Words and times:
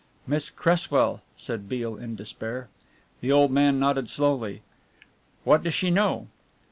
"Miss 0.25 0.49
Cresswell!" 0.49 1.21
said 1.37 1.69
Beale, 1.69 1.95
in 1.95 2.15
despair. 2.15 2.69
The 3.19 3.31
old 3.31 3.51
man 3.51 3.77
nodded 3.77 4.09
slowly. 4.09 4.63
"What 5.43 5.61
does 5.61 5.75
she 5.75 5.91
know?" 5.91 6.27